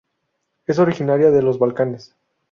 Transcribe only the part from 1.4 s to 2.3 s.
los Balcanes.